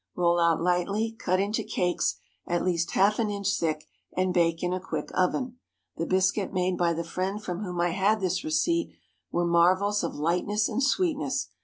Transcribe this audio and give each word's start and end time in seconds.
Roll 0.15 0.39
out 0.39 0.59
lightly, 0.59 1.11
cut 1.11 1.39
into 1.39 1.63
cakes 1.63 2.15
at 2.47 2.63
least 2.65 2.89
half 2.93 3.19
an 3.19 3.29
inch 3.29 3.55
thick, 3.59 3.85
and 4.17 4.33
bake 4.33 4.63
in 4.63 4.73
a 4.73 4.79
quick 4.79 5.09
oven. 5.13 5.59
The 5.97 6.07
biscuit 6.07 6.51
made 6.51 6.75
by 6.75 6.93
the 6.93 7.03
friend 7.03 7.39
from 7.39 7.59
whom 7.63 7.79
I 7.79 7.89
had 7.91 8.19
this 8.19 8.43
receipt 8.43 8.95
were 9.31 9.45
marvels 9.45 10.03
of 10.03 10.15
lightness 10.15 10.67
and 10.67 10.81
sweetness. 10.81 11.49